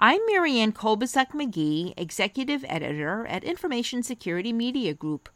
I'm 0.00 0.20
Marianne 0.26 0.70
Kolbasuk 0.70 1.32
McGee, 1.32 1.92
Executive 1.96 2.64
Editor 2.68 3.26
at 3.26 3.42
Information 3.42 4.04
Security 4.04 4.52
Media 4.52 4.94
Group. 4.94 5.28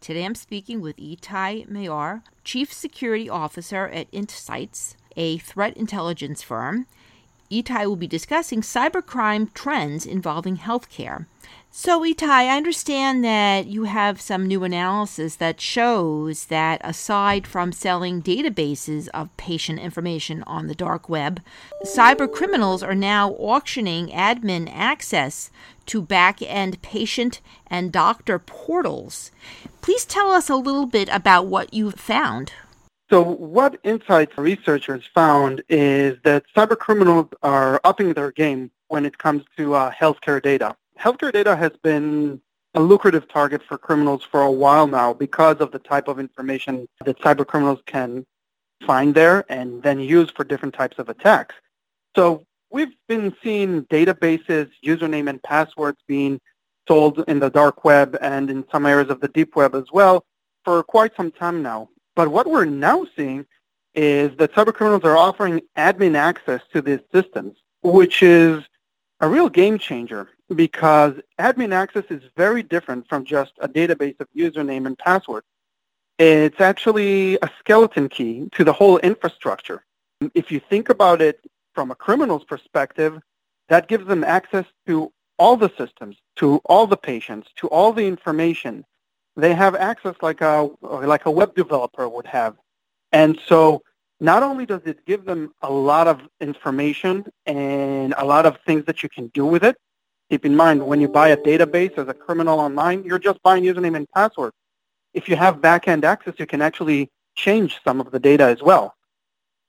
Today 0.00 0.24
I'm 0.24 0.34
speaking 0.34 0.80
with 0.80 0.96
Itai 0.96 1.68
Maor, 1.68 2.22
Chief 2.42 2.72
Security 2.72 3.28
Officer 3.28 3.86
at 3.88 4.10
Intsights, 4.10 4.94
a 5.14 5.36
threat 5.36 5.76
intelligence 5.76 6.42
firm. 6.42 6.86
Itai 7.50 7.84
will 7.84 7.96
be 7.96 8.06
discussing 8.06 8.62
cybercrime 8.62 9.52
trends 9.52 10.06
involving 10.06 10.56
healthcare. 10.56 11.26
So, 11.80 12.00
Itai, 12.00 12.28
I 12.28 12.56
understand 12.56 13.24
that 13.24 13.68
you 13.68 13.84
have 13.84 14.20
some 14.20 14.46
new 14.46 14.64
analysis 14.64 15.36
that 15.36 15.60
shows 15.60 16.46
that 16.46 16.80
aside 16.82 17.46
from 17.46 17.70
selling 17.70 18.20
databases 18.20 19.06
of 19.14 19.34
patient 19.36 19.78
information 19.78 20.42
on 20.42 20.66
the 20.66 20.74
dark 20.74 21.08
web, 21.08 21.40
cyber 21.84 22.28
criminals 22.30 22.82
are 22.82 22.96
now 22.96 23.30
auctioning 23.34 24.08
admin 24.08 24.68
access 24.74 25.52
to 25.86 26.02
back 26.02 26.42
end 26.42 26.82
patient 26.82 27.40
and 27.68 27.92
doctor 27.92 28.40
portals. 28.40 29.30
Please 29.80 30.04
tell 30.04 30.32
us 30.32 30.50
a 30.50 30.56
little 30.56 30.86
bit 30.86 31.08
about 31.12 31.46
what 31.46 31.72
you've 31.72 31.94
found. 31.94 32.54
So 33.08 33.22
what 33.22 33.80
IntSights 33.84 34.36
researchers 34.36 35.04
found 35.14 35.62
is 35.68 36.18
that 36.24 36.42
cyber 36.56 36.76
criminals 36.76 37.28
are 37.44 37.80
upping 37.84 38.14
their 38.14 38.32
game 38.32 38.72
when 38.88 39.06
it 39.06 39.18
comes 39.18 39.44
to 39.56 39.74
uh, 39.74 39.92
healthcare 39.92 40.42
data. 40.42 40.74
Healthcare 41.00 41.32
data 41.32 41.54
has 41.54 41.72
been 41.82 42.40
a 42.74 42.80
lucrative 42.80 43.28
target 43.28 43.62
for 43.62 43.78
criminals 43.78 44.24
for 44.24 44.42
a 44.42 44.50
while 44.50 44.86
now 44.86 45.12
because 45.12 45.58
of 45.60 45.70
the 45.70 45.78
type 45.78 46.08
of 46.08 46.18
information 46.18 46.88
that 47.04 47.18
cyber 47.20 47.46
criminals 47.46 47.80
can 47.86 48.26
find 48.84 49.14
there 49.14 49.44
and 49.48 49.82
then 49.82 50.00
use 50.00 50.30
for 50.30 50.44
different 50.44 50.74
types 50.74 50.98
of 50.98 51.08
attacks. 51.08 51.54
So 52.16 52.44
we've 52.70 52.94
been 53.06 53.34
seeing 53.42 53.82
databases, 53.84 54.70
username 54.84 55.30
and 55.30 55.42
passwords 55.42 55.98
being 56.08 56.40
sold 56.88 57.24
in 57.28 57.38
the 57.38 57.50
dark 57.50 57.84
web 57.84 58.16
and 58.20 58.50
in 58.50 58.64
some 58.72 58.84
areas 58.84 59.10
of 59.10 59.20
the 59.20 59.28
deep 59.28 59.54
web 59.54 59.74
as 59.74 59.84
well 59.92 60.24
for 60.64 60.82
quite 60.82 61.14
some 61.16 61.30
time 61.30 61.62
now. 61.62 61.88
But 62.16 62.28
what 62.28 62.48
we're 62.48 62.64
now 62.64 63.06
seeing 63.16 63.46
is 63.94 64.36
that 64.38 64.52
cybercriminals 64.52 65.04
are 65.04 65.16
offering 65.16 65.60
admin 65.76 66.16
access 66.16 66.60
to 66.72 66.82
these 66.82 67.00
systems, 67.12 67.56
which 67.82 68.22
is 68.22 68.64
a 69.20 69.28
real 69.28 69.48
game 69.48 69.78
changer 69.78 70.28
because 70.54 71.14
admin 71.38 71.72
access 71.72 72.04
is 72.10 72.22
very 72.36 72.62
different 72.62 73.08
from 73.08 73.24
just 73.24 73.52
a 73.60 73.68
database 73.68 74.18
of 74.20 74.28
username 74.36 74.86
and 74.86 74.98
password. 74.98 75.44
It's 76.18 76.60
actually 76.60 77.36
a 77.42 77.50
skeleton 77.58 78.08
key 78.08 78.48
to 78.52 78.64
the 78.64 78.72
whole 78.72 78.98
infrastructure. 78.98 79.84
If 80.34 80.50
you 80.50 80.60
think 80.60 80.88
about 80.88 81.22
it 81.22 81.40
from 81.74 81.90
a 81.90 81.94
criminal's 81.94 82.44
perspective, 82.44 83.20
that 83.68 83.86
gives 83.86 84.06
them 84.06 84.24
access 84.24 84.64
to 84.86 85.12
all 85.38 85.56
the 85.56 85.70
systems, 85.78 86.16
to 86.36 86.56
all 86.64 86.86
the 86.86 86.96
patients, 86.96 87.48
to 87.56 87.68
all 87.68 87.92
the 87.92 88.06
information 88.06 88.84
they 89.38 89.54
have 89.54 89.76
access 89.76 90.16
like 90.20 90.40
a 90.40 90.68
like 90.82 91.24
a 91.26 91.30
web 91.30 91.54
developer 91.54 92.08
would 92.08 92.26
have. 92.26 92.56
And 93.12 93.38
so 93.46 93.82
not 94.20 94.42
only 94.42 94.66
does 94.66 94.82
it 94.84 95.06
give 95.06 95.24
them 95.24 95.54
a 95.62 95.70
lot 95.70 96.08
of 96.08 96.20
information 96.40 97.24
and 97.46 98.12
a 98.18 98.24
lot 98.24 98.46
of 98.46 98.58
things 98.66 98.84
that 98.86 99.02
you 99.02 99.08
can 99.08 99.28
do 99.28 99.46
with 99.46 99.62
it, 99.62 99.76
keep 100.30 100.44
in 100.44 100.54
mind 100.54 100.86
when 100.86 101.00
you 101.00 101.08
buy 101.08 101.28
a 101.28 101.36
database 101.36 101.96
as 101.98 102.08
a 102.08 102.14
criminal 102.14 102.60
online, 102.60 103.04
you're 103.04 103.18
just 103.18 103.42
buying 103.42 103.64
username 103.64 103.96
and 103.96 104.08
password. 104.14 104.52
If 105.14 105.28
you 105.28 105.36
have 105.36 105.60
back-end 105.60 106.04
access, 106.04 106.34
you 106.38 106.46
can 106.46 106.62
actually 106.62 107.10
change 107.34 107.80
some 107.82 108.00
of 108.00 108.10
the 108.10 108.18
data 108.18 108.44
as 108.44 108.62
well. 108.62 108.94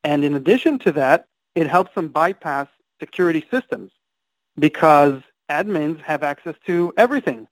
And 0.03 0.23
in 0.23 0.35
addition 0.35 0.79
to 0.79 0.91
that, 0.93 1.25
it 1.55 1.67
helps 1.67 1.93
them 1.95 2.09
bypass 2.09 2.67
security 2.99 3.45
systems 3.49 3.91
because 4.57 5.21
admins 5.49 6.01
have 6.01 6.23
access 6.23 6.55
to 6.65 6.93
everything. 6.97 7.47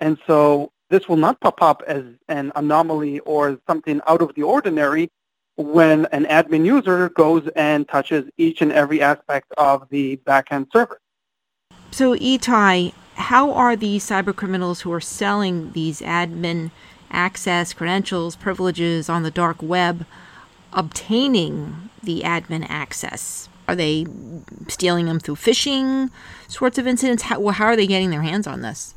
And 0.00 0.18
so 0.26 0.72
this 0.90 1.08
will 1.08 1.16
not 1.16 1.40
pop 1.40 1.62
up 1.62 1.82
as 1.86 2.04
an 2.28 2.52
anomaly 2.56 3.20
or 3.20 3.58
something 3.66 4.00
out 4.06 4.22
of 4.22 4.34
the 4.34 4.42
ordinary 4.42 5.10
when 5.56 6.06
an 6.06 6.24
admin 6.26 6.64
user 6.64 7.08
goes 7.10 7.48
and 7.56 7.88
touches 7.88 8.28
each 8.36 8.62
and 8.62 8.72
every 8.72 9.02
aspect 9.02 9.52
of 9.56 9.88
the 9.90 10.16
backend 10.18 10.66
server. 10.72 11.00
So, 11.98 12.14
Itai, 12.14 12.92
how 13.16 13.50
are 13.50 13.74
these 13.74 14.08
cyber 14.08 14.32
criminals 14.32 14.82
who 14.82 14.92
are 14.92 15.00
selling 15.00 15.72
these 15.72 16.00
admin 16.00 16.70
access, 17.10 17.72
credentials, 17.72 18.36
privileges 18.36 19.08
on 19.08 19.24
the 19.24 19.32
dark 19.32 19.60
web 19.60 20.06
obtaining 20.72 21.90
the 22.00 22.20
admin 22.20 22.64
access? 22.68 23.48
Are 23.66 23.74
they 23.74 24.06
stealing 24.68 25.06
them 25.06 25.18
through 25.18 25.34
phishing 25.34 26.10
sorts 26.46 26.78
of 26.78 26.86
incidents? 26.86 27.24
How, 27.24 27.44
how 27.48 27.64
are 27.64 27.74
they 27.74 27.88
getting 27.88 28.10
their 28.10 28.22
hands 28.22 28.46
on 28.46 28.62
this? 28.62 28.94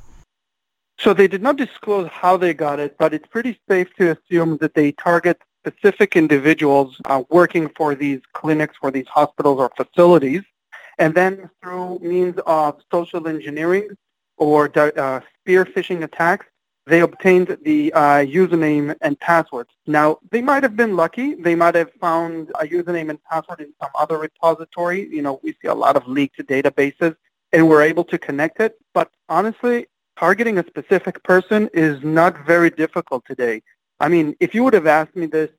So 0.99 1.15
they 1.15 1.27
did 1.27 1.41
not 1.41 1.55
disclose 1.55 2.07
how 2.11 2.37
they 2.37 2.53
got 2.53 2.79
it, 2.79 2.99
but 2.99 3.15
it's 3.15 3.27
pretty 3.29 3.59
safe 3.67 3.87
to 3.97 4.15
assume 4.15 4.57
that 4.57 4.75
they 4.75 4.91
target 4.91 5.41
specific 5.65 6.15
individuals 6.15 7.01
uh, 7.05 7.23
working 7.31 7.71
for 7.75 7.95
these 7.95 8.19
clinics, 8.33 8.75
for 8.79 8.91
these 8.91 9.07
hospitals 9.07 9.59
or 9.59 9.71
facilities, 9.75 10.43
and 11.01 11.15
then 11.15 11.49
through 11.61 11.97
means 11.99 12.35
of 12.45 12.79
social 12.91 13.27
engineering 13.27 13.89
or 14.37 14.69
uh, 14.77 15.19
spear 15.39 15.65
phishing 15.65 16.03
attacks, 16.03 16.45
they 16.85 16.99
obtained 17.01 17.57
the 17.63 17.91
uh, 17.93 18.19
username 18.41 18.95
and 19.01 19.19
password. 19.19 19.67
Now, 19.87 20.19
they 20.29 20.43
might 20.43 20.61
have 20.61 20.75
been 20.75 20.95
lucky. 20.95 21.33
They 21.33 21.55
might 21.55 21.73
have 21.73 21.91
found 21.99 22.51
a 22.61 22.65
username 22.67 23.09
and 23.09 23.19
password 23.23 23.61
in 23.61 23.73
some 23.81 23.89
other 23.97 24.19
repository. 24.19 25.09
You 25.09 25.23
know, 25.23 25.39
we 25.43 25.53
see 25.59 25.69
a 25.69 25.73
lot 25.73 25.95
of 25.95 26.07
leaked 26.07 26.37
databases, 26.47 27.15
and 27.51 27.67
we're 27.67 27.81
able 27.81 28.03
to 28.05 28.19
connect 28.19 28.59
it. 28.59 28.77
But 28.93 29.09
honestly, 29.27 29.87
targeting 30.19 30.59
a 30.59 30.65
specific 30.67 31.23
person 31.23 31.67
is 31.73 32.03
not 32.03 32.45
very 32.45 32.69
difficult 32.69 33.23
today. 33.25 33.63
I 33.99 34.07
mean, 34.07 34.35
if 34.39 34.53
you 34.53 34.63
would 34.63 34.75
have 34.75 34.87
asked 34.87 35.15
me 35.15 35.25
this 35.25 35.49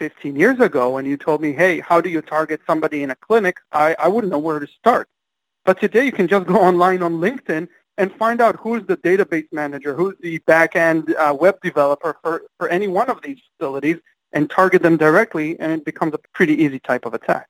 15 0.00 0.34
years 0.34 0.58
ago 0.60 0.96
and 0.96 1.06
you 1.06 1.18
told 1.18 1.42
me, 1.42 1.52
hey, 1.52 1.78
how 1.78 2.00
do 2.00 2.08
you 2.08 2.22
target 2.22 2.60
somebody 2.66 3.02
in 3.02 3.10
a 3.10 3.14
clinic, 3.16 3.58
I, 3.70 3.94
I 3.98 4.08
wouldn't 4.08 4.32
know 4.32 4.38
where 4.38 4.58
to 4.58 4.66
start. 4.66 5.08
But 5.66 5.78
today 5.78 6.06
you 6.06 6.12
can 6.12 6.26
just 6.26 6.46
go 6.52 6.56
online 6.56 7.02
on 7.02 7.20
LinkedIn 7.20 7.68
and 7.98 8.12
find 8.14 8.40
out 8.40 8.56
who's 8.56 8.84
the 8.86 8.96
database 8.96 9.46
manager, 9.52 9.94
who's 9.94 10.16
the 10.20 10.38
back-end 10.38 11.14
uh, 11.16 11.36
web 11.38 11.60
developer 11.62 12.16
for, 12.22 12.44
for 12.58 12.68
any 12.68 12.88
one 12.88 13.10
of 13.10 13.20
these 13.22 13.38
facilities 13.50 13.98
and 14.32 14.48
target 14.48 14.80
them 14.82 14.96
directly, 14.96 15.60
and 15.60 15.70
it 15.72 15.84
becomes 15.84 16.14
a 16.14 16.18
pretty 16.32 16.54
easy 16.54 16.80
type 16.80 17.04
of 17.04 17.12
attack. 17.12 17.48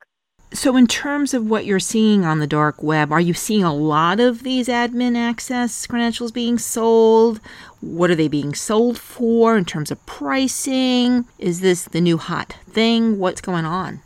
So, 0.53 0.77
in 0.77 0.89
terms 0.89 1.33
of 1.33 1.49
what 1.49 1.65
you're 1.65 1.79
seeing 1.79 2.25
on 2.25 2.41
the 2.41 2.47
dark 2.47 2.83
web, 2.83 3.13
are 3.13 3.21
you 3.21 3.35
seeing 3.35 3.63
a 3.63 3.73
lot 3.73 4.19
of 4.19 4.43
these 4.43 4.67
admin 4.67 5.17
access 5.17 5.87
credentials 5.87 6.33
being 6.33 6.59
sold? 6.59 7.41
What 7.81 8.11
are 8.11 8.17
they 8.17 8.27
being 8.27 8.55
sold 8.55 8.99
for 8.99 9.57
in 9.57 9.65
terms 9.65 9.93
of 9.93 10.05
pricing? 10.07 11.25
Is 11.39 11.61
this 11.61 11.85
the 11.85 12.01
new 12.01 12.19
hot 12.19 12.57
thing? 12.69 13.21
What's 13.21 13.41
going 13.41 13.65
on? 13.65 14.03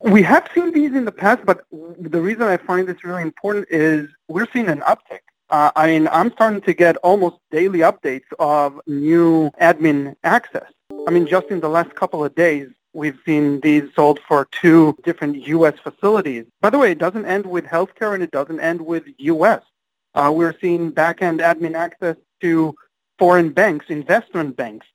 We 0.00 0.22
have 0.22 0.48
seen 0.52 0.72
these 0.72 0.92
in 0.94 1.04
the 1.04 1.12
past, 1.12 1.46
but 1.46 1.64
the 1.70 2.20
reason 2.20 2.42
I 2.42 2.56
find 2.56 2.88
this 2.88 3.04
really 3.04 3.22
important 3.22 3.68
is 3.70 4.08
we're 4.28 4.48
seeing 4.52 4.68
an 4.68 4.80
uptick. 4.80 5.20
Uh, 5.50 5.70
I 5.76 5.86
mean, 5.86 6.08
I'm 6.08 6.32
starting 6.32 6.60
to 6.62 6.74
get 6.74 6.96
almost 6.98 7.36
daily 7.52 7.80
updates 7.80 8.26
of 8.40 8.80
new 8.88 9.50
admin 9.60 10.16
access. 10.24 10.66
I 11.06 11.12
mean, 11.12 11.28
just 11.28 11.46
in 11.50 11.60
the 11.60 11.68
last 11.68 11.94
couple 11.94 12.24
of 12.24 12.34
days, 12.34 12.68
We've 12.94 13.18
seen 13.26 13.60
these 13.60 13.82
sold 13.96 14.20
for 14.26 14.46
two 14.52 14.96
different 15.02 15.44
U.S. 15.48 15.74
facilities. 15.82 16.46
By 16.60 16.70
the 16.70 16.78
way, 16.78 16.92
it 16.92 16.98
doesn't 16.98 17.26
end 17.26 17.44
with 17.44 17.64
healthcare 17.64 18.14
and 18.14 18.22
it 18.22 18.30
doesn't 18.30 18.60
end 18.60 18.80
with 18.80 19.02
U.S. 19.18 19.62
Uh, 20.14 20.32
we're 20.34 20.54
seeing 20.60 20.90
back-end 20.90 21.40
admin 21.40 21.74
access 21.74 22.16
to 22.40 22.72
foreign 23.18 23.50
banks, 23.50 23.86
investment 23.88 24.56
banks. 24.56 24.86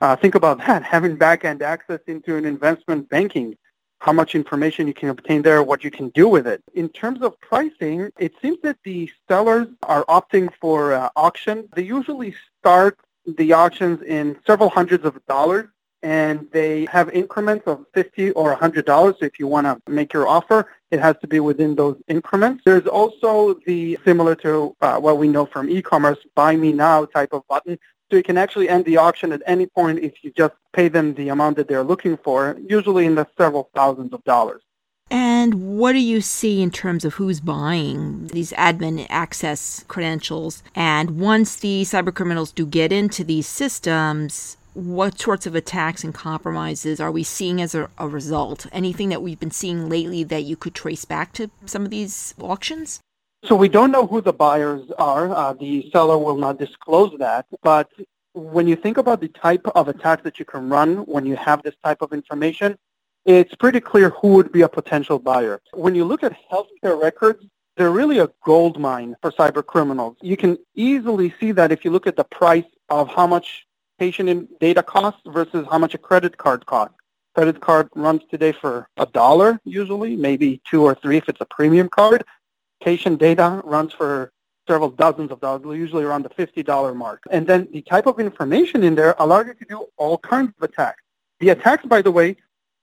Uh, 0.00 0.14
think 0.14 0.36
about 0.36 0.58
that, 0.66 0.84
having 0.84 1.16
back-end 1.16 1.60
access 1.60 1.98
into 2.06 2.36
an 2.36 2.44
investment 2.44 3.08
banking, 3.08 3.56
how 3.98 4.12
much 4.12 4.36
information 4.36 4.86
you 4.86 4.94
can 4.94 5.08
obtain 5.08 5.42
there, 5.42 5.60
what 5.62 5.82
you 5.82 5.90
can 5.90 6.08
do 6.10 6.28
with 6.28 6.46
it. 6.46 6.62
In 6.74 6.88
terms 6.88 7.20
of 7.20 7.38
pricing, 7.40 8.10
it 8.16 8.32
seems 8.40 8.58
that 8.62 8.78
the 8.84 9.10
sellers 9.28 9.66
are 9.82 10.04
opting 10.04 10.48
for 10.60 10.94
uh, 10.94 11.10
auction. 11.16 11.68
They 11.74 11.82
usually 11.82 12.32
start 12.60 12.96
the 13.26 13.52
auctions 13.52 14.02
in 14.02 14.38
several 14.46 14.70
hundreds 14.70 15.04
of 15.04 15.18
dollars 15.26 15.68
and 16.02 16.48
they 16.52 16.86
have 16.86 17.10
increments 17.10 17.66
of 17.66 17.84
50 17.94 18.30
or 18.32 18.56
$100. 18.56 18.86
So 19.18 19.24
if 19.24 19.38
you 19.38 19.46
want 19.46 19.66
to 19.66 19.90
make 19.90 20.12
your 20.12 20.26
offer, 20.26 20.66
it 20.90 21.00
has 21.00 21.16
to 21.20 21.26
be 21.26 21.40
within 21.40 21.74
those 21.74 21.96
increments. 22.08 22.62
There's 22.64 22.86
also 22.86 23.60
the 23.66 23.98
similar 24.04 24.34
to 24.36 24.74
uh, 24.80 24.98
what 24.98 25.18
we 25.18 25.28
know 25.28 25.46
from 25.46 25.68
e-commerce, 25.68 26.18
buy 26.34 26.56
me 26.56 26.72
now 26.72 27.04
type 27.04 27.32
of 27.32 27.46
button. 27.48 27.78
So 28.10 28.16
you 28.16 28.22
can 28.22 28.38
actually 28.38 28.68
end 28.68 28.84
the 28.86 28.96
auction 28.96 29.30
at 29.32 29.42
any 29.46 29.66
point 29.66 30.00
if 30.00 30.24
you 30.24 30.32
just 30.36 30.54
pay 30.72 30.88
them 30.88 31.14
the 31.14 31.28
amount 31.28 31.56
that 31.56 31.68
they're 31.68 31.84
looking 31.84 32.16
for, 32.16 32.56
usually 32.66 33.06
in 33.06 33.14
the 33.14 33.26
several 33.38 33.70
thousands 33.74 34.12
of 34.12 34.24
dollars. 34.24 34.62
And 35.12 35.78
what 35.78 35.92
do 35.92 35.98
you 35.98 36.20
see 36.20 36.62
in 36.62 36.70
terms 36.70 37.04
of 37.04 37.14
who's 37.14 37.40
buying 37.40 38.28
these 38.28 38.52
admin 38.52 39.06
access 39.10 39.84
credentials? 39.88 40.62
And 40.74 41.18
once 41.18 41.56
the 41.56 41.82
cybercriminals 41.82 42.54
do 42.54 42.64
get 42.64 42.92
into 42.92 43.24
these 43.24 43.48
systems, 43.48 44.56
what 44.74 45.20
sorts 45.20 45.46
of 45.46 45.54
attacks 45.54 46.04
and 46.04 46.14
compromises 46.14 47.00
are 47.00 47.10
we 47.10 47.22
seeing 47.22 47.60
as 47.60 47.74
a, 47.74 47.88
a, 47.98 48.08
result? 48.08 48.66
Anything 48.72 49.08
that 49.08 49.22
we've 49.22 49.40
been 49.40 49.50
seeing 49.50 49.88
lately 49.88 50.24
that 50.24 50.44
you 50.44 50.56
could 50.56 50.74
trace 50.74 51.04
back 51.04 51.32
to 51.34 51.50
some 51.66 51.84
of 51.84 51.90
these 51.90 52.34
auctions? 52.40 53.00
So 53.44 53.56
we 53.56 53.68
don't 53.68 53.90
know 53.90 54.06
who 54.06 54.20
the 54.20 54.32
buyers 54.32 54.90
are. 54.98 55.34
Uh, 55.34 55.52
the 55.54 55.90
seller 55.92 56.18
will 56.18 56.36
not 56.36 56.58
disclose 56.58 57.12
that. 57.18 57.46
But 57.62 57.90
when 58.34 58.68
you 58.68 58.76
think 58.76 58.98
about 58.98 59.20
the 59.20 59.28
type 59.28 59.66
of 59.74 59.88
attack 59.88 60.22
that 60.24 60.38
you 60.38 60.44
can 60.44 60.68
run 60.68 60.98
when 61.06 61.24
you 61.26 61.36
have 61.36 61.62
this 61.62 61.74
type 61.82 62.02
of 62.02 62.12
information, 62.12 62.76
it's 63.24 63.54
pretty 63.54 63.80
clear 63.80 64.10
who 64.10 64.28
would 64.34 64.52
be 64.52 64.62
a 64.62 64.68
potential 64.68 65.18
buyer. 65.18 65.60
When 65.72 65.94
you 65.94 66.04
look 66.04 66.22
at 66.22 66.36
healthcare 66.50 67.00
records, 67.00 67.44
they're 67.76 67.90
really 67.90 68.18
a 68.18 68.30
gold 68.44 68.78
mine 68.78 69.16
for 69.22 69.30
cyber 69.32 69.64
criminals. 69.64 70.16
You 70.20 70.36
can 70.36 70.58
easily 70.74 71.34
see 71.40 71.52
that 71.52 71.72
if 71.72 71.84
you 71.84 71.90
look 71.90 72.06
at 72.06 72.16
the 72.16 72.24
price 72.24 72.64
of 72.88 73.08
how 73.08 73.26
much 73.26 73.66
patient 74.00 74.58
data 74.60 74.82
costs 74.82 75.20
versus 75.26 75.66
how 75.70 75.76
much 75.76 75.92
a 75.92 75.98
credit 75.98 76.38
card 76.38 76.64
costs. 76.64 76.96
Credit 77.34 77.60
card 77.60 77.86
runs 77.94 78.22
today 78.30 78.50
for 78.50 78.88
a 78.96 79.04
dollar 79.04 79.60
usually, 79.64 80.16
maybe 80.16 80.60
two 80.68 80.82
or 80.82 80.94
three 80.94 81.18
if 81.18 81.28
it's 81.28 81.42
a 81.42 81.50
premium 81.56 81.88
card. 81.88 82.24
Patient 82.82 83.20
data 83.20 83.60
runs 83.62 83.92
for 83.92 84.32
several 84.66 84.90
dozens 84.90 85.30
of 85.30 85.38
dollars, 85.40 85.76
usually 85.76 86.04
around 86.04 86.22
the 86.22 86.30
$50 86.30 86.96
mark. 86.96 87.22
And 87.30 87.46
then 87.46 87.68
the 87.74 87.82
type 87.82 88.06
of 88.06 88.18
information 88.18 88.82
in 88.84 88.94
there 88.94 89.14
allows 89.18 89.46
you 89.48 89.54
to 89.54 89.66
do 89.66 89.86
all 89.98 90.16
kinds 90.16 90.52
of 90.56 90.62
attacks. 90.68 91.02
The 91.40 91.50
attacks, 91.50 91.84
by 91.84 92.00
the 92.00 92.10
way, 92.10 92.36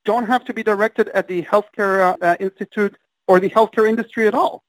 don't 0.05 0.27
have 0.27 0.45
to 0.45 0.53
be 0.53 0.61
directed 0.61 1.09
at 1.09 1.27
the 1.27 1.41
healthcare 1.41 2.15
uh, 2.21 2.35
institute 2.39 2.95
or 3.27 3.39
the 3.39 3.49
healthcare 3.49 3.89
industry 3.89 4.27
at 4.27 4.35
all. 4.35 4.63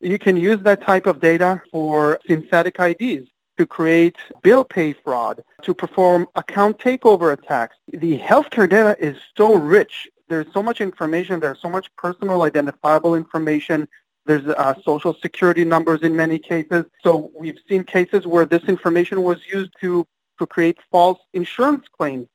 You 0.00 0.18
can 0.18 0.36
use 0.36 0.60
that 0.64 0.82
type 0.82 1.06
of 1.06 1.18
data 1.20 1.62
for 1.72 2.20
synthetic 2.26 2.78
IDs 2.78 3.26
to 3.58 3.66
create 3.66 4.16
bill 4.42 4.64
pay 4.64 4.92
fraud, 4.92 5.42
to 5.62 5.74
perform 5.74 6.26
account 6.34 6.78
takeover 6.78 7.32
attacks. 7.32 7.76
The 7.92 8.18
healthcare 8.18 8.68
data 8.68 8.96
is 8.98 9.16
so 9.36 9.54
rich. 9.56 10.08
There's 10.28 10.46
so 10.52 10.62
much 10.62 10.80
information. 10.80 11.40
There's 11.40 11.60
so 11.60 11.68
much 11.68 11.94
personal 11.96 12.42
identifiable 12.42 13.14
information. 13.14 13.88
There's 14.26 14.46
uh, 14.46 14.74
social 14.84 15.14
security 15.14 15.64
numbers 15.64 16.02
in 16.02 16.16
many 16.16 16.38
cases. 16.38 16.84
So 17.02 17.30
we've 17.38 17.58
seen 17.68 17.84
cases 17.84 18.26
where 18.26 18.46
this 18.46 18.64
information 18.64 19.22
was 19.22 19.38
used 19.46 19.72
to, 19.82 20.06
to 20.38 20.46
create 20.46 20.78
false 20.90 21.18
insurance 21.34 21.84
claims. 21.96 22.26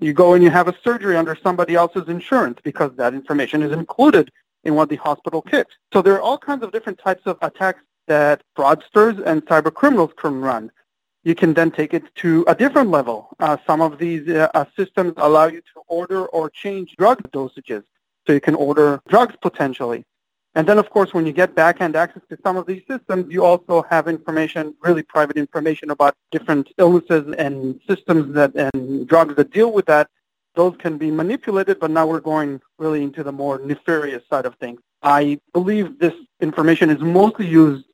You 0.00 0.12
go 0.12 0.34
and 0.34 0.42
you 0.42 0.50
have 0.50 0.68
a 0.68 0.74
surgery 0.82 1.16
under 1.16 1.36
somebody 1.40 1.74
else's 1.74 2.08
insurance 2.08 2.58
because 2.64 2.92
that 2.96 3.14
information 3.14 3.62
is 3.62 3.72
included 3.72 4.30
in 4.64 4.74
what 4.74 4.88
the 4.88 4.96
hospital 4.96 5.42
kits. 5.42 5.70
So 5.92 6.02
there 6.02 6.14
are 6.14 6.20
all 6.20 6.38
kinds 6.38 6.64
of 6.64 6.72
different 6.72 6.98
types 6.98 7.22
of 7.26 7.36
attacks 7.42 7.80
that 8.06 8.42
fraudsters 8.56 9.24
and 9.24 9.44
cyber 9.46 9.72
criminals 9.72 10.10
can 10.16 10.40
run. 10.40 10.70
You 11.22 11.34
can 11.34 11.54
then 11.54 11.70
take 11.70 11.94
it 11.94 12.02
to 12.16 12.44
a 12.46 12.54
different 12.54 12.90
level. 12.90 13.28
Uh, 13.40 13.56
some 13.66 13.80
of 13.80 13.98
these 13.98 14.28
uh, 14.28 14.48
uh, 14.54 14.66
systems 14.76 15.14
allow 15.16 15.46
you 15.46 15.60
to 15.60 15.80
order 15.88 16.26
or 16.26 16.50
change 16.50 16.94
drug 16.96 17.22
dosages. 17.32 17.84
So 18.26 18.32
you 18.32 18.40
can 18.40 18.54
order 18.54 19.00
drugs 19.08 19.34
potentially. 19.40 20.04
And 20.54 20.68
then, 20.68 20.78
of 20.78 20.88
course, 20.90 21.12
when 21.12 21.26
you 21.26 21.32
get 21.32 21.54
back-end 21.54 21.96
access 21.96 22.22
to 22.28 22.38
some 22.44 22.56
of 22.56 22.66
these 22.66 22.82
systems, 22.88 23.32
you 23.32 23.44
also 23.44 23.84
have 23.90 24.06
information, 24.06 24.74
really 24.82 25.02
private 25.02 25.36
information 25.36 25.90
about 25.90 26.14
different 26.30 26.68
illnesses 26.78 27.34
and 27.38 27.80
systems 27.88 28.34
that 28.34 28.54
and 28.54 29.06
drugs 29.08 29.34
that 29.36 29.50
deal 29.50 29.72
with 29.72 29.86
that. 29.86 30.08
Those 30.54 30.76
can 30.78 30.96
be 30.96 31.10
manipulated, 31.10 31.80
but 31.80 31.90
now 31.90 32.06
we're 32.06 32.20
going 32.20 32.60
really 32.78 33.02
into 33.02 33.24
the 33.24 33.32
more 33.32 33.58
nefarious 33.58 34.22
side 34.30 34.46
of 34.46 34.54
things. 34.56 34.80
I 35.02 35.40
believe 35.52 35.98
this 35.98 36.14
information 36.40 36.88
is 36.88 37.00
mostly 37.00 37.48
used 37.48 37.84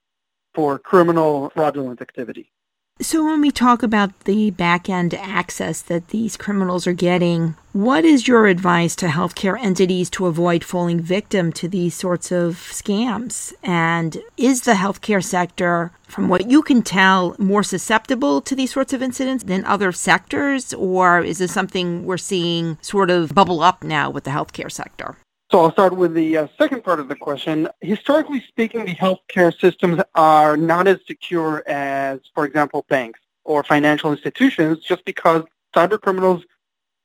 for 0.61 0.79
criminal 0.79 1.49
fraudulent 1.55 2.03
activity. 2.03 2.53
So, 3.01 3.25
when 3.25 3.41
we 3.41 3.51
talk 3.51 3.83
about 3.83 4.11
the 4.25 4.51
back 4.51 4.91
end 4.91 5.15
access 5.15 5.81
that 5.81 6.09
these 6.09 6.37
criminals 6.37 6.87
are 6.87 6.93
getting, 6.93 7.55
what 7.73 8.05
is 8.05 8.29
your 8.29 8.47
advice 8.47 8.95
to 8.97 9.07
healthcare 9.07 9.59
entities 9.59 10.11
to 10.11 10.27
avoid 10.27 10.63
falling 10.63 11.01
victim 11.01 11.51
to 11.55 11.67
these 11.67 11.95
sorts 11.95 12.31
of 12.31 12.57
scams? 12.57 13.55
And 13.63 14.19
is 14.37 14.61
the 14.63 14.75
healthcare 14.75 15.25
sector, 15.25 15.93
from 16.09 16.29
what 16.29 16.51
you 16.51 16.61
can 16.61 16.83
tell, 16.83 17.35
more 17.39 17.63
susceptible 17.63 18.43
to 18.43 18.55
these 18.55 18.73
sorts 18.73 18.93
of 18.93 19.01
incidents 19.01 19.45
than 19.45 19.65
other 19.65 19.93
sectors? 19.93 20.75
Or 20.75 21.21
is 21.25 21.39
this 21.39 21.55
something 21.55 22.05
we're 22.05 22.19
seeing 22.19 22.77
sort 22.83 23.09
of 23.09 23.35
bubble 23.35 23.63
up 23.63 23.83
now 23.83 24.11
with 24.11 24.25
the 24.25 24.31
healthcare 24.31 24.71
sector? 24.71 25.17
So 25.51 25.59
I'll 25.59 25.73
start 25.73 25.97
with 25.97 26.15
the 26.15 26.37
uh, 26.37 26.49
second 26.57 26.85
part 26.85 27.01
of 27.01 27.09
the 27.09 27.17
question. 27.17 27.69
Historically 27.81 28.41
speaking, 28.47 28.85
the 28.85 28.95
healthcare 28.95 29.53
systems 29.59 30.01
are 30.15 30.57
not 30.57 30.87
as 30.87 30.99
secure 31.09 31.65
as, 31.67 32.21
for 32.35 32.45
example, 32.45 32.87
banks 32.89 33.19
or 33.43 33.65
financial 33.65 34.13
institutions 34.13 34.79
just 34.79 35.05
because 35.05 35.43
cyber 35.75 36.01
criminals 36.01 36.45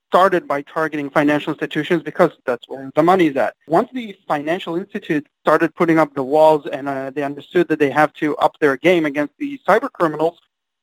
started 0.09 0.47
by 0.47 0.62
targeting 0.62 1.09
financial 1.09 1.53
institutions 1.53 2.03
because 2.03 2.31
that's 2.45 2.69
where 2.69 2.92
the 2.94 3.01
money 3.01 3.25
is 3.27 3.36
at. 3.36 3.56
Once 3.68 3.89
the 3.94 4.15
financial 4.27 4.75
institutes 4.75 5.27
started 5.42 5.74
putting 5.74 5.97
up 5.97 6.13
the 6.13 6.24
walls 6.24 6.68
and 6.68 6.88
uh, 6.88 7.09
they 7.09 7.24
understood 7.24 7.68
that 7.68 7.80
they 7.80 7.89
have 7.89 8.13
to 8.13 8.38
up 8.38 8.56
their 8.59 8.77
game 8.77 9.07
against 9.07 9.33
the 9.39 9.59
cyber 9.68 9.92
criminals, 9.92 10.38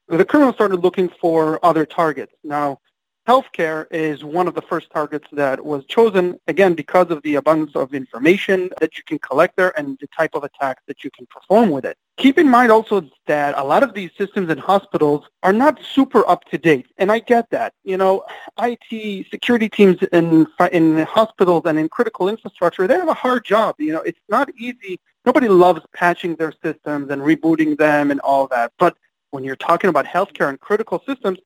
the 0.09 0.25
criminals 0.25 0.57
started 0.57 0.83
looking 0.83 1.09
for 1.21 1.65
other 1.65 1.87
targets. 1.87 2.35
Now, 2.43 2.81
healthcare 3.29 3.87
is 3.91 4.25
one 4.25 4.49
of 4.49 4.55
the 4.55 4.63
first 4.63 4.91
targets 4.91 5.27
that 5.33 5.65
was 5.65 5.85
chosen, 5.87 6.39
again, 6.49 6.75
because 6.75 7.11
of 7.11 7.23
the 7.23 7.37
abundance 7.37 7.77
of 7.77 7.95
information 7.95 8.71
that 8.81 8.97
you 8.97 9.05
can 9.05 9.19
collect 9.19 9.57
there 9.57 9.79
and 9.79 9.97
the 10.01 10.09
type 10.09 10.35
of 10.35 10.45
attacks 10.45 10.83
that 10.87 11.05
you 11.05 11.11
can 11.11 11.27
perform 11.27 11.71
with 11.71 11.85
it. 11.85 11.97
Keep 12.19 12.39
in 12.39 12.49
mind 12.49 12.71
also 12.71 13.09
that 13.27 13.57
a 13.57 13.65
lot 13.65 13.83
of 13.83 13.95
these 13.95 14.11
systems 14.19 14.51
in 14.51 14.59
hospitals 14.59 15.25
are 15.43 15.53
not 15.53 15.81
super 15.95 16.29
up 16.29 16.45
to 16.47 16.59
date, 16.59 16.87
and 16.99 17.11
I 17.11 17.21
get 17.21 17.49
that. 17.51 17.73
You 17.85 17.97
know, 17.97 18.25
IT 18.61 19.27
security 19.31 19.69
teams 19.69 20.03
in 20.13 20.47
in 20.73 20.99
hospitals 21.05 21.63
and 21.65 21.79
in 21.79 21.89
critical 21.89 22.29
infrastructure, 22.29 22.87
they 22.87 22.95
have 22.95 23.09
a 23.09 23.15
hard 23.15 23.45
job. 23.45 23.77
You 23.79 23.93
know, 23.95 24.03
it's 24.03 24.21
not 24.29 24.51
easy. 24.59 25.01
Nobody 25.25 25.49
loves 25.49 25.81
patching 25.95 26.35
their 26.37 26.53
systems 26.63 27.11
and 27.11 27.23
rebooting 27.23 27.79
them 27.79 28.11
and 28.11 28.21
all 28.21 28.47
that. 28.49 28.73
But 28.79 28.97
when 29.31 29.43
you're 29.45 29.57
talking 29.57 29.89
about 29.89 30.05
healthcare 30.05 30.51
and 30.51 30.61
critical 30.61 31.03
systems, 31.07 31.39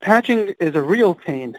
patching 0.00 0.54
is 0.60 0.74
a 0.74 0.82
real 0.82 1.14
pain. 1.14 1.58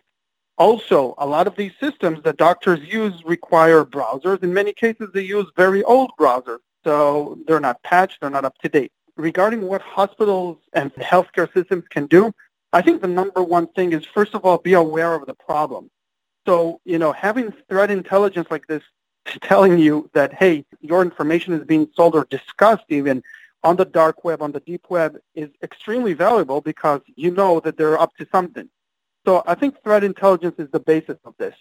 Also, 0.58 1.16
a 1.18 1.26
lot 1.26 1.48
of 1.48 1.56
these 1.56 1.72
systems 1.80 2.22
that 2.24 2.38
doctors 2.38 2.80
use 2.82 3.14
require 3.26 3.84
browsers. 3.84 4.44
In 4.44 4.54
many 4.54 4.74
cases, 4.74 5.10
they 5.14 5.22
use 5.22 5.48
very 5.56 5.84
old 5.84 6.12
browsers, 6.20 6.60
so 6.84 7.38
they're 7.48 7.60
not 7.60 7.82
patched, 7.84 8.22
they're 8.22 8.30
not 8.30 8.46
up 8.46 8.58
to 8.60 8.70
date. 8.70 8.92
Regarding 9.18 9.62
what 9.62 9.82
hospitals 9.82 10.58
and 10.74 10.94
healthcare 10.96 11.52
systems 11.54 11.86
can 11.90 12.06
do, 12.08 12.32
I 12.74 12.82
think 12.82 13.02
the 13.02 13.08
number 13.08 13.44
one 13.44 13.68
thing 13.68 13.94
is, 13.94 14.06
first 14.06 14.34
of 14.34 14.46
all, 14.46 14.58
be 14.58 14.74
aware 14.74 15.14
of 15.14 15.26
the 15.26 15.34
problem. 15.34 15.90
So, 16.46 16.80
you 16.86 16.98
know, 16.98 17.12
having 17.12 17.54
threat 17.70 17.92
intelligence 17.92 18.48
like 18.50 18.68
this 18.68 18.84
telling 19.42 19.78
you 19.80 20.10
that, 20.14 20.34
hey, 20.34 20.66
your 20.80 21.02
information 21.02 21.54
is 21.54 21.66
being 21.66 21.90
sold 21.96 22.16
or 22.16 22.26
discussed 22.30 22.86
even 22.90 23.24
on 23.64 23.76
the 23.76 23.86
dark 23.86 24.24
web, 24.24 24.42
on 24.42 24.52
the 24.52 24.60
deep 24.62 24.86
web, 24.90 25.18
is 25.36 25.50
extremely 25.62 26.14
valuable 26.14 26.62
because 26.62 27.02
you 27.16 27.32
know 27.32 27.60
that 27.60 27.78
they're 27.78 28.00
up 28.00 28.16
to 28.18 28.28
something. 28.32 28.70
So 29.26 29.44
I 29.46 29.56
think 29.56 29.82
threat 29.84 30.04
intelligence 30.04 30.56
is 30.58 30.70
the 30.72 30.80
basis 30.80 31.18
of 31.26 31.36
this. 31.38 31.56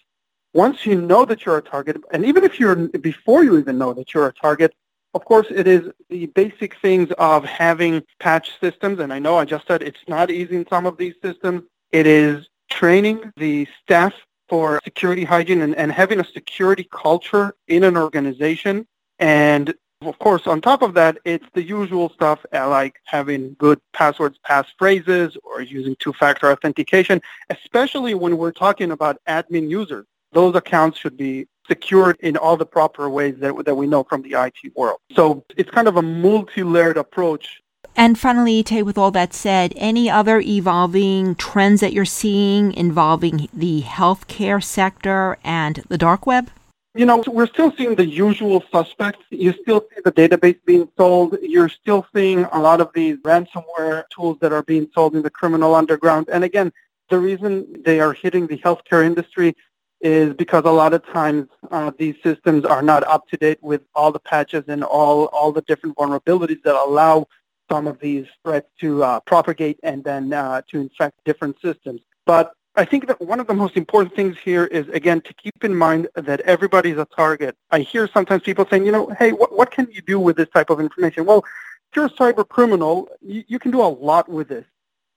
Once 0.54 0.86
you 0.86 1.00
know 1.00 1.24
that 1.24 1.44
you're 1.44 1.58
a 1.58 1.62
target, 1.62 1.96
and 2.12 2.24
even 2.24 2.42
if 2.42 2.58
you're 2.58 2.74
before 2.74 3.44
you 3.44 3.58
even 3.58 3.78
know 3.78 3.92
that 3.92 4.12
you're 4.14 4.26
a 4.26 4.32
target, 4.32 4.74
of 5.14 5.24
course, 5.24 5.46
it 5.50 5.66
is 5.66 5.90
the 6.08 6.26
basic 6.26 6.76
things 6.76 7.10
of 7.18 7.44
having 7.44 8.02
patch 8.18 8.58
systems. 8.60 9.00
And 9.00 9.12
I 9.12 9.18
know 9.18 9.36
I 9.36 9.44
just 9.44 9.66
said 9.66 9.82
it's 9.82 9.98
not 10.08 10.30
easy 10.30 10.56
in 10.56 10.66
some 10.68 10.86
of 10.86 10.96
these 10.96 11.14
systems. 11.22 11.62
It 11.92 12.06
is 12.06 12.46
training 12.70 13.32
the 13.36 13.66
staff 13.82 14.14
for 14.48 14.80
security 14.84 15.24
hygiene 15.24 15.62
and, 15.62 15.74
and 15.76 15.92
having 15.92 16.20
a 16.20 16.24
security 16.24 16.88
culture 16.92 17.54
in 17.68 17.84
an 17.84 17.96
organization 17.96 18.86
and 19.18 19.74
of 20.02 20.18
course, 20.18 20.46
on 20.46 20.60
top 20.60 20.80
of 20.80 20.94
that, 20.94 21.18
it's 21.24 21.44
the 21.52 21.62
usual 21.62 22.08
stuff 22.10 22.44
uh, 22.54 22.68
like 22.68 23.00
having 23.04 23.54
good 23.58 23.80
passwords, 23.92 24.38
passphrases, 24.48 25.36
or 25.42 25.60
using 25.60 25.94
two-factor 25.98 26.50
authentication, 26.50 27.20
especially 27.50 28.14
when 28.14 28.38
we're 28.38 28.52
talking 28.52 28.92
about 28.92 29.20
admin 29.28 29.68
users. 29.68 30.06
Those 30.32 30.54
accounts 30.54 30.98
should 30.98 31.16
be 31.16 31.48
secured 31.68 32.16
in 32.20 32.36
all 32.36 32.56
the 32.56 32.64
proper 32.64 33.10
ways 33.10 33.36
that, 33.40 33.54
that 33.64 33.74
we 33.74 33.86
know 33.86 34.04
from 34.04 34.22
the 34.22 34.32
IT 34.40 34.74
world. 34.74 34.98
So 35.14 35.44
it's 35.56 35.70
kind 35.70 35.86
of 35.86 35.96
a 35.96 36.02
multi-layered 36.02 36.96
approach. 36.96 37.60
And 37.96 38.18
finally, 38.18 38.64
with 38.82 38.96
all 38.96 39.10
that 39.10 39.34
said, 39.34 39.74
any 39.76 40.08
other 40.08 40.40
evolving 40.40 41.34
trends 41.34 41.80
that 41.80 41.92
you're 41.92 42.04
seeing 42.04 42.72
involving 42.72 43.48
the 43.52 43.82
healthcare 43.82 44.62
sector 44.62 45.36
and 45.44 45.82
the 45.88 45.98
dark 45.98 46.26
web? 46.26 46.50
You 46.94 47.06
know, 47.06 47.22
we're 47.28 47.46
still 47.46 47.72
seeing 47.76 47.94
the 47.94 48.06
usual 48.06 48.64
suspects. 48.72 49.24
You 49.30 49.52
still 49.62 49.86
see 49.94 50.00
the 50.04 50.10
database 50.10 50.58
being 50.64 50.88
sold. 50.96 51.36
You're 51.40 51.68
still 51.68 52.06
seeing 52.14 52.44
a 52.44 52.58
lot 52.58 52.80
of 52.80 52.90
these 52.92 53.16
ransomware 53.18 54.04
tools 54.10 54.38
that 54.40 54.52
are 54.52 54.64
being 54.64 54.90
sold 54.92 55.14
in 55.14 55.22
the 55.22 55.30
criminal 55.30 55.74
underground. 55.74 56.28
And 56.32 56.42
again, 56.42 56.72
the 57.08 57.18
reason 57.18 57.82
they 57.84 58.00
are 58.00 58.12
hitting 58.12 58.46
the 58.46 58.58
healthcare 58.58 59.04
industry 59.04 59.54
is 60.00 60.34
because 60.34 60.64
a 60.64 60.70
lot 60.70 60.94
of 60.94 61.04
times 61.06 61.46
uh, 61.70 61.92
these 61.96 62.16
systems 62.22 62.64
are 62.64 62.82
not 62.82 63.04
up 63.04 63.28
to 63.28 63.36
date 63.36 63.58
with 63.62 63.82
all 63.94 64.10
the 64.10 64.18
patches 64.18 64.64
and 64.66 64.82
all, 64.82 65.26
all 65.26 65.52
the 65.52 65.62
different 65.62 65.96
vulnerabilities 65.96 66.62
that 66.62 66.74
allow 66.74 67.26
some 67.70 67.86
of 67.86 68.00
these 68.00 68.26
threats 68.42 68.68
to 68.80 69.04
uh, 69.04 69.20
propagate 69.20 69.78
and 69.82 70.02
then 70.02 70.32
uh, 70.32 70.60
to 70.68 70.80
infect 70.80 71.16
different 71.24 71.56
systems. 71.62 72.00
But 72.26 72.52
I 72.76 72.84
think 72.84 73.08
that 73.08 73.20
one 73.20 73.40
of 73.40 73.46
the 73.46 73.54
most 73.54 73.76
important 73.76 74.14
things 74.14 74.36
here 74.38 74.66
is, 74.66 74.88
again, 74.90 75.20
to 75.22 75.34
keep 75.34 75.64
in 75.64 75.74
mind 75.74 76.08
that 76.14 76.40
everybody's 76.42 76.98
a 76.98 77.04
target. 77.04 77.56
I 77.70 77.80
hear 77.80 78.08
sometimes 78.08 78.42
people 78.42 78.66
saying, 78.70 78.86
you 78.86 78.92
know, 78.92 79.08
hey, 79.18 79.32
what, 79.32 79.56
what 79.56 79.70
can 79.70 79.88
you 79.90 80.00
do 80.02 80.20
with 80.20 80.36
this 80.36 80.48
type 80.50 80.70
of 80.70 80.78
information? 80.78 81.26
Well, 81.26 81.38
if 81.38 81.96
you're 81.96 82.06
a 82.06 82.10
cyber 82.10 82.48
criminal, 82.48 83.08
you, 83.20 83.42
you 83.48 83.58
can 83.58 83.72
do 83.72 83.82
a 83.82 83.90
lot 83.90 84.28
with 84.28 84.48
this. 84.48 84.64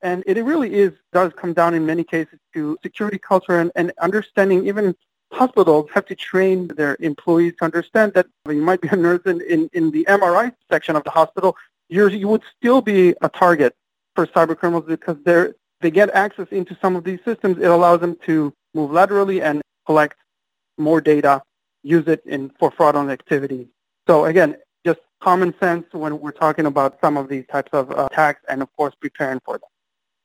And 0.02 0.24
it 0.26 0.42
really 0.44 0.74
is, 0.74 0.92
does 1.14 1.32
come 1.38 1.54
down 1.54 1.74
in 1.74 1.86
many 1.86 2.04
cases 2.04 2.40
to 2.54 2.78
security 2.84 3.20
culture 3.20 3.60
and, 3.60 3.72
and 3.76 3.94
understanding 4.02 4.68
even 4.68 4.96
hospitals 5.32 5.90
have 5.94 6.06
to 6.08 6.16
train 6.16 6.68
their 6.70 6.98
employees 7.00 7.54
to 7.60 7.66
understand 7.66 8.14
that 8.14 8.28
you 8.48 8.62
might 8.62 8.82
be 8.82 8.88
a 8.90 8.96
nurse 8.96 9.22
in, 9.26 9.42
in, 9.42 9.70
in 9.74 9.92
the 9.92 10.06
MRI 10.10 10.54
section 10.70 10.96
of 10.96 11.04
the 11.04 11.10
hospital, 11.10 11.56
you're, 11.90 12.10
you 12.10 12.28
would 12.28 12.44
still 12.58 12.82
be 12.82 13.16
a 13.22 13.30
target 13.30 13.76
for 14.16 14.28
cyber 14.28 14.58
criminals 14.58 14.86
because 14.88 15.18
they're, 15.24 15.56
they 15.84 15.92
get 15.92 16.10
access 16.12 16.48
into 16.50 16.76
some 16.82 16.96
of 16.96 17.04
these 17.04 17.20
systems. 17.24 17.58
It 17.58 17.70
allows 17.70 18.00
them 18.00 18.18
to 18.26 18.52
move 18.74 18.90
laterally 18.90 19.42
and 19.42 19.62
collect 19.86 20.16
more 20.80 21.02
data, 21.02 21.44
use 21.84 22.08
it 22.08 22.24
in, 22.26 22.52
for 22.58 22.72
fraudulent 22.72 23.12
activity. 23.12 23.68
So 24.08 24.26
again, 24.26 24.58
just 24.86 25.02
common 25.22 25.54
sense 25.60 25.86
when 25.92 26.20
we're 26.20 26.32
talking 26.32 26.66
about 26.66 27.00
some 27.02 27.18
of 27.18 27.28
these 27.30 27.46
types 27.52 27.70
of 27.74 27.92
uh, 27.92 28.08
attacks 28.12 28.42
and 28.50 28.64
of 28.64 28.74
course 28.76 28.96
preparing 29.00 29.40
for 29.46 29.60
them. 29.60 29.70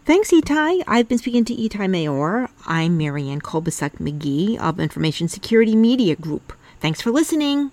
Thanks, 0.05 0.31
Itai. 0.31 0.85
I've 0.87 1.09
been 1.09 1.19
speaking 1.19 1.45
to 1.45 1.55
Itai 1.55 1.87
Maor. 1.91 2.49
I'm 2.67 2.97
Marianne 2.97 3.43
Kolbasuk 3.43 3.99
McGee 3.99 4.59
of 4.59 4.81
Information 4.81 5.29
Security 5.29 5.77
Media 5.77 6.17
Group. 6.17 6.55
Thanks 6.81 7.03
for 7.03 7.11
listening. 7.11 7.73